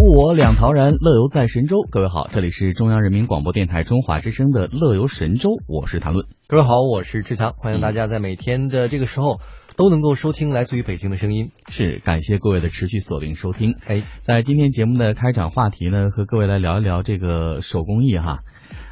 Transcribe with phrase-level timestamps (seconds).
[0.00, 1.82] 物我两陶然，乐游在神州。
[1.90, 6.26] 各位好，这里是中央人民广播电台中华之声的《乐游神州》，我是谭论。
[6.46, 9.40] 各位好，我是志强，欢迎大家在每天的这个时候
[9.76, 11.50] 都能够收听来自于北京的声音。
[11.68, 13.74] 是，感谢各位的持续锁定收听。
[13.86, 18.38] 哎，在今天节目的开场话题呢，和各位来聊一聊这个手工艺哈。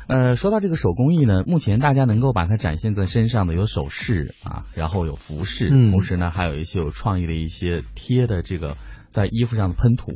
[0.08, 8.76] 呃，说到这个手工艺呢，目前大家能够把它展现在身上的有首饰啊，然后有服饰，嗯同时呢还有一些有创意的一些贴的这个
[9.10, 10.12] 在衣服上的喷涂。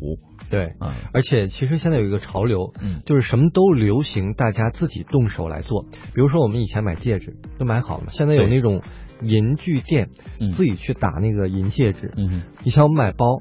[0.51, 5.85] 对，啊，而且其实现在有一个潮流，嗯就是什么都流行，大家自己动手来做。
[6.15, 8.83] 比如说我们以前买戒指都买好了嘛，现在有那种
[9.23, 12.13] 银具店，嗯自己去打那个银戒指。
[12.17, 13.41] 嗯哼，以前我们买包，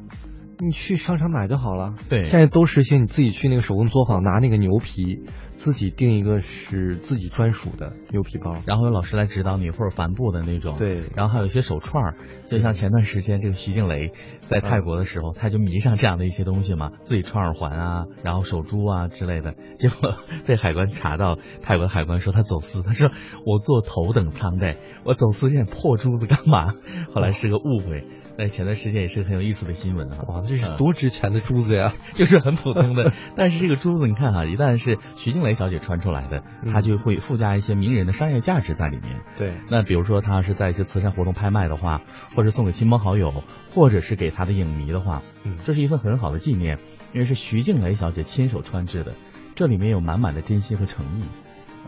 [0.63, 1.95] 你去商场买就好了。
[2.07, 8.51] 对现在都实行你自己去那个手工作坊拿那个牛皮，自己定一个是自己专属的牛皮包。
[8.67, 10.77] 然后有老师来指导你，或者帆布的那种。
[10.77, 12.15] 对然后还有一些手串儿，
[12.47, 14.11] 就像前段时间这个徐静蕾
[14.49, 20.13] 在泰国的时候，他就迷上这样的一些东西嘛，自己串耳环啊，然后手珠啊之类的，结果
[20.45, 23.09] 被海关查到，泰国海关说他走私，他说
[23.48, 24.75] 我坐头等舱的，
[25.05, 26.75] 我走私这点破珠子干嘛？
[27.13, 28.01] 后来是个误会，
[28.37, 30.24] 但是前段时间也是很有意思的新闻啊。
[30.27, 31.93] 哇，这是嗯多值钱的珠子呀！
[32.15, 39.21] 就是很普通的，但是这个珠子你看哈、一旦是徐静蕾小姐穿出来的，嗯它就会附加一些名人的商业价值在里面。
[39.37, 42.02] 对，那比如说他是在一些慈善活动拍卖的话，
[42.35, 43.32] 或者送给亲朋好友，
[43.74, 46.77] 或者是给她的影迷的话，嗯这是一份很好的纪念，
[47.13, 49.13] 因为是徐静蕾小姐亲手穿制的，
[49.55, 51.24] 这里面有满满的真心和诚意，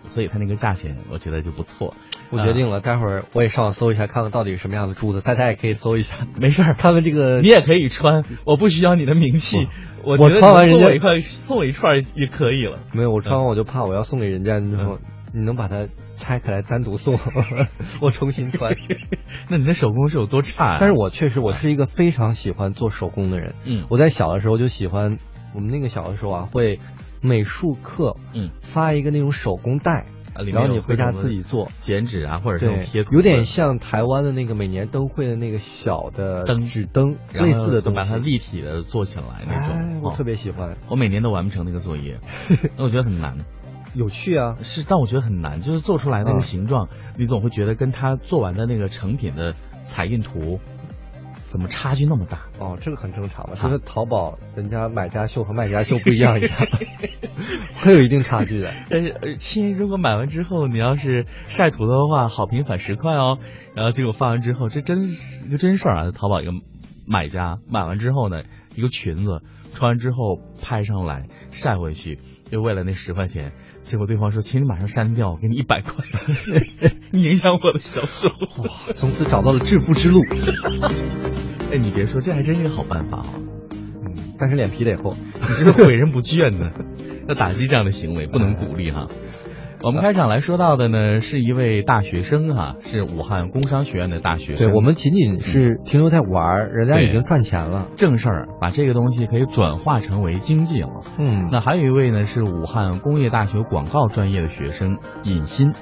[0.05, 1.93] 所以它那个价钱我觉得就不错。
[2.29, 9.67] 我决定了，待会儿我也上网搜一下，看看到底是什么样的珠子，大家也可以搜一下，没事儿，看看这个你也可以穿，我不需要你的名气，
[10.03, 12.79] 我我觉得穿完人家送我一块送我一串儿也可以了。
[12.91, 14.97] 没有，我穿完我就怕我要送给人家之后，
[15.31, 17.19] 你能把它拆开来单独送，
[18.01, 18.75] 我重新穿。
[19.49, 20.77] 那你的手工是有多差、啊？
[20.79, 25.17] 但是我确实我是一个非常喜欢做手工的人，嗯我在小的时候就喜欢，
[25.53, 26.79] 我们那个小的时候啊会
[27.23, 31.71] 美术课嗯发一个那种手工袋，啊，里面然后你回家自己做。
[31.79, 39.75] 剪纸啊，或者是那种贴，图有点像台湾的那个每年灯会的那个小的灯纸灯类似的东西，把它立体的做起来那种。
[39.75, 42.19] 哎，我哦特别喜欢，我每年都完不成那个作业，
[42.77, 43.37] 那我觉得很难。
[43.95, 44.55] 有趣啊。
[44.61, 49.53] 是，但我觉得很难，就是做出来那个嗯形状，你总会觉得跟他做完的那个成品的
[49.83, 50.59] 彩印图，
[51.53, 52.39] 怎么差距那么大？
[52.57, 56.51] 哦，这个很正常嘛，啊就是淘宝人家买家秀和卖家秀不一样一样，
[57.77, 58.73] 会有一定差距的。
[58.89, 63.37] 但是，呃亲，如果买完之后你要是晒图的话，好评返十块哦。
[63.75, 66.11] 然后结果发完之后，这真是一个真事儿啊！
[66.11, 66.53] 淘宝一个
[67.05, 68.41] 买家买完之后呢，
[68.75, 69.43] 一个裙子
[69.73, 73.51] 穿完之后拍上来晒回去，就为了那十块钱。
[73.81, 76.05] 结果对方说：“请你马上删掉，我给你一百块，
[77.11, 78.29] 你影响我的销售。”
[78.63, 80.21] 哇，从此找到了致富之路。
[81.69, 83.25] 哎，你别说，这还真是个好办法啊！
[83.73, 85.13] 嗯，但是脸皮得厚。
[85.35, 86.71] 你这个毁人不倦呢，
[87.27, 89.09] 要打击这样的行为，不能鼓励哈。
[89.83, 94.65] 我们开场来说到的呢，是一位大学生哈，是武汉工商学院的大学生。
[94.65, 97.87] 对我们仅仅是停留在玩儿，人家已经赚钱了。
[97.97, 101.01] 正事儿，把这个东西可以转化成为经济了。
[101.19, 105.73] 嗯，那还有一位呢，是武汉工业大学广告专业的学生尹鑫。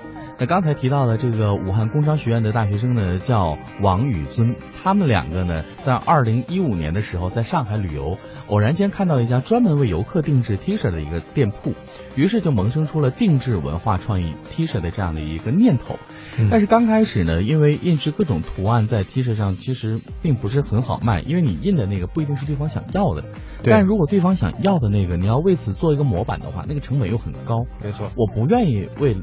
[0.42, 4.56] 那刚才提到的这个武汉工商学院的大学生呢，叫王宇尊。
[4.82, 11.74] 他们两个呢，在二零一五年的时候，在上海旅游，偶然间看到一家专门为游客定制 T 恤的一个店铺，
[12.16, 16.00] 于是就萌生出了定制文化创意 T 恤的这样的一个念头。
[16.40, 23.22] 嗯但是刚开始呢，因为印制各种图案在 T 恤上，其实并不是很好卖，因为你印的那个不一定是对方想要的。
[23.62, 27.66] 对但如果对方想要的那个，你要为此做一个模板的话，那个成本又很高。
[27.84, 28.08] 没错。
[28.16, 29.16] 我不愿意为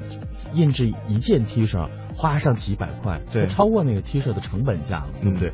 [0.55, 5.52] 印制一件 T 恤花上几百块，对超过那个 T 恤的成本价了，对不对？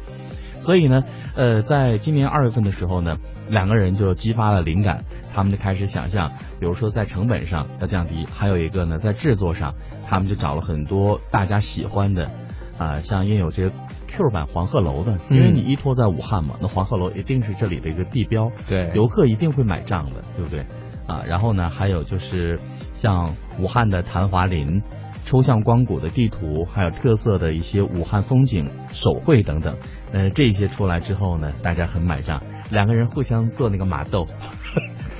[0.58, 1.02] 所以呢，
[1.36, 3.16] 呃，在今年二月份的时候呢，
[3.50, 5.04] 两个人就激发了灵感，
[5.34, 9.74] 他们就开始想象，比如说在成本上要降低，还有一个呢，在制作上，
[10.08, 12.30] 他们就找了很多大家喜欢的，
[12.78, 13.72] 啊、像印有这个
[14.06, 20.64] Q 版黄鹤楼的，因为嗯你依托在武汉嘛，那黄鹤楼一定是这里的一个地标，对游客一定会买账的，对不对？
[21.06, 22.58] 啊，然后呢，还有就是
[22.94, 24.80] 像武汉的昙华林、
[25.24, 29.76] 抽象光谷的地图，还有特色的一些武汉风景手绘等等，
[30.12, 34.26] 呃，这些出来之后呢，大家很买账，两个人互相做那个马豆，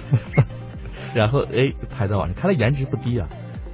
[1.14, 3.28] 然后哎拍到网上，看来颜值不低啊。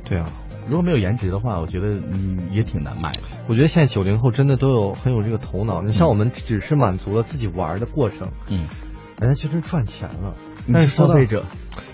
[0.04, 0.30] 对啊，
[0.68, 3.20] 如果没有颜值的话，我觉得嗯也挺难卖的。
[3.48, 5.82] 我觉得现在九零后真的都有很有这个头脑。
[5.82, 8.66] 你像我们只是满足了自己玩的过程，嗯，
[9.20, 10.34] 人家其实赚钱了。
[10.72, 11.44] 但是消费者，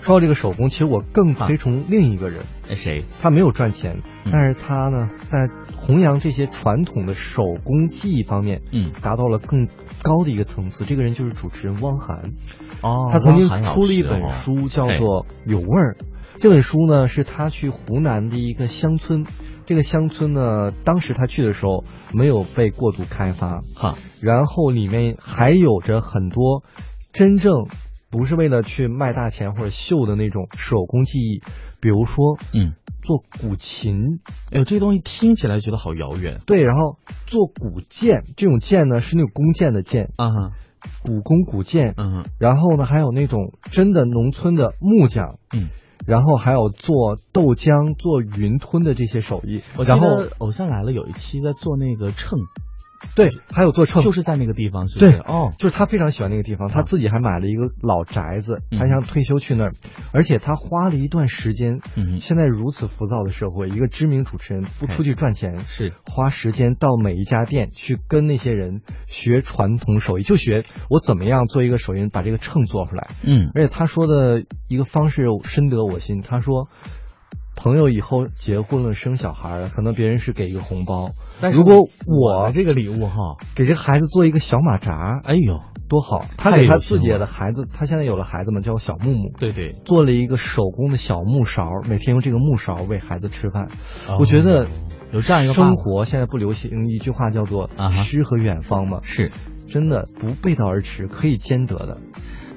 [0.01, 3.05] 说到这个手工，其实我更推崇另一个人，哎，谁？
[3.21, 4.31] 他没有赚钱，嗯。
[4.31, 9.67] 但是他呢，在弘扬这些传统的手工技艺方面，嗯，达到了更
[10.01, 10.85] 高的一个层次。
[10.85, 12.31] 这个人就是主持人汪涵，
[12.81, 15.97] 哦，他曾经出了一本书，叫做《有味儿》。
[16.39, 19.25] 这本书呢，是他去湖南的一个乡村，
[19.65, 26.63] 这个乡村呢，当时他去的时候没有被过度开发，哈，然后里面还有着很多
[27.11, 27.65] 真正
[28.09, 31.41] 不是为了去卖大钱或者秀的那种手工技艺，
[31.81, 34.19] 比如说嗯，做古琴，
[34.51, 36.39] 哎呦，这东西听起来觉得好遥远。
[36.45, 40.51] 对，然后做古剑，这种剑呢是那种弓箭的箭，啊哈，
[41.03, 42.23] 古弓古剑，嗯。
[42.23, 45.69] 哼然后呢还有那种真的农村的木匠，嗯。
[46.05, 49.61] 然后还有做豆浆、做云吞的这些手艺。
[49.77, 52.39] 然后得《偶像来了》有一期在做那个秤，
[53.15, 55.11] 对，还有做秤，就是在那个地方，是不是？
[55.11, 59.73] 对哦，就是他非常喜欢那个地方，他啊自己还买了一个老宅子，嗯他想退休去那儿，
[60.13, 61.79] 而且他花了一段时间。
[61.95, 73.07] 嗯，现在如此浮躁的社会，一个知名主持人不出去赚钱，是，花时间到每一家店去跟那些人学传统手艺，就学我怎么样做一个手艺人，把这个秤做出来。
[73.23, 76.67] 嗯而且他说的一个方式深得我心，他说。
[77.57, 81.09] 朋友以后结婚了生小孩了，可能别人是给一个红包，
[81.41, 85.59] 但是如果我这个礼物哈，给这个孩子做一个小马扎，哎呦，
[85.89, 86.25] 多好！
[86.37, 93.67] 他给他自己的孩子，他现在有了孩子嘛，叫小木木，对对，做了一个手工的小木勺，每天用这个木勺喂孩子吃饭。
[94.19, 94.67] 我觉得哦
[95.11, 99.31] 有这样一个生活现在不流行一句话叫做“啊哈诗和远方”嘛，是。
[99.69, 101.97] 真的不背道而驰，可以兼得的。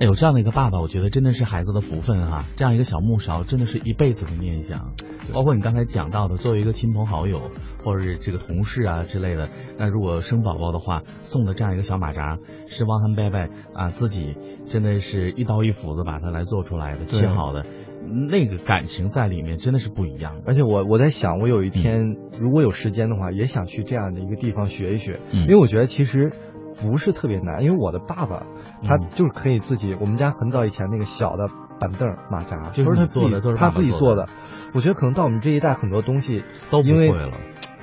[0.01, 4.95] 哎，有这样的一个爸爸，我觉得真的是孩子的福分哈、这样一个小木勺，真的是一辈子的念想。
[5.31, 7.51] 包括你刚才讲到的，作为一个亲朋好友
[7.85, 14.37] 或者是这个同事啊之类的，那如果生宝宝的话，送的这样一个小马扎，是汪涵伯伯啊自己
[14.67, 17.67] 真的是一刀一斧子把它来做出来的，对切好的，
[18.31, 20.41] 那个感情在里面真的是不一样。
[20.47, 26.33] 而且我我在想，我有一天、如果有时间的话，也想去这样的一个地方学一学，嗯因为我觉得其实
[26.83, 28.45] 不是特别难，因为我的爸爸
[28.87, 31.49] 他嗯就是可以自己，我们家很早以前那个小的
[31.79, 34.29] 板凳马扎，都是他自己做的都是他自己做的。
[34.75, 37.33] 我觉得可能到我们这一代很多东西都不会了，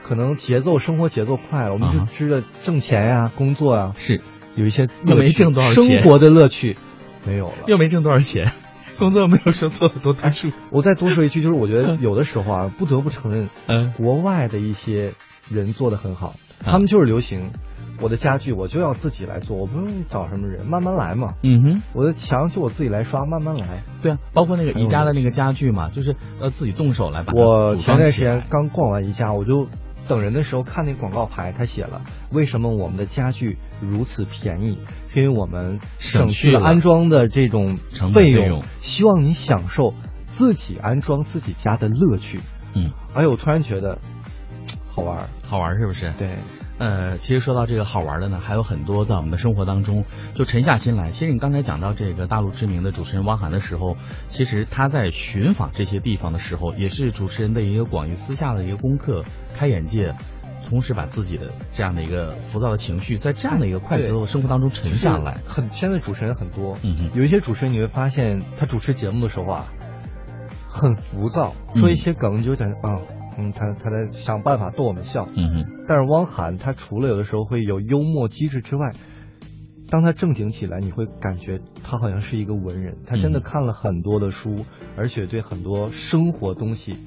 [0.03, 4.21] 可能节奏生活节奏快了，我们就知道挣钱呀、工作啊、是
[4.55, 6.77] 有一些又没挣多少钱生活的乐趣
[7.25, 7.53] 没有了。
[7.67, 8.51] 又没挣多少钱，
[8.97, 10.49] 工作没有说做的多突出。
[10.71, 15.13] 我再多说一句，就是我觉得有的时候啊，不得不承认，嗯国外的一些
[15.49, 16.27] 人做的很好，
[16.63, 17.51] 啊他们就是流行。
[17.99, 21.33] 我的家具我就要自己来做，我不用找什么人，慢慢来嘛。
[21.43, 21.81] 嗯哼。
[21.93, 23.83] 我的墙就我自己来刷，慢慢来。
[24.01, 28.43] 对啊，包括那个宜家的那个家具嘛，就是要自己动手来把它我前段时间。
[28.49, 29.67] 刚逛完宜家，我就
[30.07, 32.01] 等人的时候看那个广告牌，他写了
[32.31, 34.77] 为什么我们的家具如此便宜，
[35.09, 37.77] 是因为我们省省去了安装的这种
[38.13, 39.93] 费用希望你享受
[40.25, 42.39] 自己安装自己家的乐趣。
[42.73, 43.97] 嗯，哎呦，我突然觉得
[44.89, 45.23] 好玩儿。
[45.49, 46.11] 好玩是不是？
[46.17, 46.29] 对，
[46.79, 51.11] 呃，其实说到这个好玩的呢，还有很多在我们的生活当中就沉下心来。
[51.11, 53.97] 其实你刚才讲到这个大陆知名的主持人汪涵的时候，
[54.27, 59.23] 其实他在寻访这些地方的时候，也是主持人的一个广义私下的一个功课，
[59.55, 60.13] 开眼界。
[60.69, 65.37] 同时把自己的这样的一个浮躁的情绪，在这样的一个快节奏的生活当中沉下来。
[65.47, 66.77] 很现在主持人很多，
[67.13, 69.65] 有一些主持人你会发现他主持节目的时候啊，
[70.67, 73.16] 很浮躁，说一些梗你就感觉啊，嗯，
[73.51, 75.27] 他他在想办法逗我们笑。
[75.35, 78.93] 嗯哼，但是汪涵他除了有的时候会有幽默机智之外，
[79.89, 83.41] 当他正经起来，你会感觉他好像是一个文人，他真的嗯。
[83.41, 84.65] 看了很多的书，
[84.97, 86.97] 而且对很多生活东西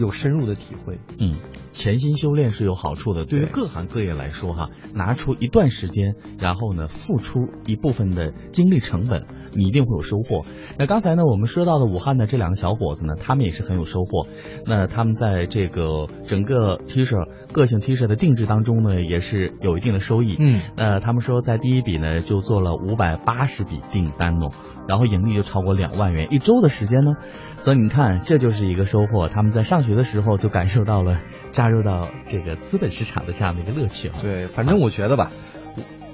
[0.00, 0.98] 有深入的体会。
[1.20, 1.34] 嗯，
[1.72, 3.24] 潜心修炼是有好处的。
[3.24, 10.44] 对于各行各业来说，哈，拿出一段时间，然后呢，付出一部分的精力成本，你一定会有收获。
[10.78, 14.26] 那刚才呢，我们说到的武汉的这两个小伙子呢，他们也是很有收获。
[14.66, 20.36] 那他们在这个整个 T 恤个性 T 恤的定制当中呢，也是有一定的收益。
[20.38, 24.46] 嗯，那，他们说在第一笔呢就做了五百八十笔订单呢，
[24.88, 27.12] 然后盈利就超过两万元，一周的时间呢，
[27.58, 29.28] 所以你看这就是一个收获。
[29.28, 31.20] 他们在上学的时候就感受到了
[31.50, 34.14] 加入到这个资本市场的这样的一个乐趣啊。
[34.20, 35.30] 对，反正我觉得吧，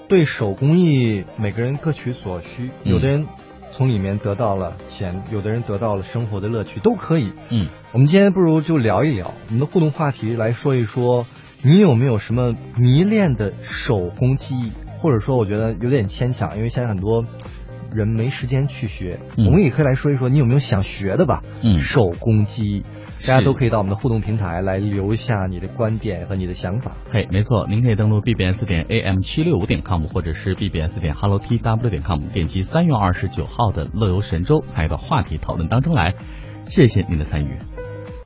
[0.08, 3.26] 对手工艺每个人各取所需，嗯有的人
[3.72, 7.32] 从里面得到了钱，有的人得到了生活的乐趣，都可以。
[7.50, 11.26] 嗯，我们今天不如就聊一聊我们的互动话题，来说一说
[11.62, 17.26] 你有没有什么迷恋的手工技艺，或者说我觉得有点牵强，因为现在很多
[17.92, 22.82] 人没时间去学，嗯我们也可以来说一说你有没有想学的吧，嗯手工技艺。
[23.26, 26.92] 大家都可以到我们的互动平台来留下你的观点和你的想法。
[27.12, 36.14] 嘿，没错，您可以登录 bbs 点 am 七六五点 com 或者是 bbs 点 hello tw 点 com，点击三月二十九号的乐游神州参与到话题讨论当中来。
[36.66, 37.75] 谢谢您的参与。